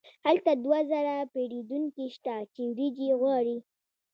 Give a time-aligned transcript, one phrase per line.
[0.25, 3.57] هلته دوه زره پیرودونکي شته چې وریجې غواړي.